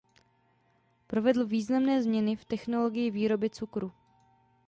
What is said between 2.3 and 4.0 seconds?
v technologii výroby cukru.